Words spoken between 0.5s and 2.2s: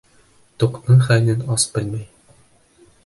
Туҡтың хәлен ас белмәй.